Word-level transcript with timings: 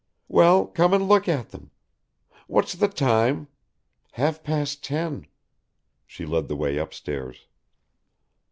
"Well, 0.27 0.65
come 0.65 0.95
and 0.95 1.07
look 1.07 1.29
at 1.29 1.49
them 1.49 1.69
what's 2.47 2.73
the 2.73 2.87
time? 2.87 3.47
Half 4.13 4.41
past 4.43 4.83
ten." 4.83 5.27
She 6.07 6.25
led 6.25 6.47
the 6.47 6.55
way 6.55 6.77
upstairs. 6.77 7.45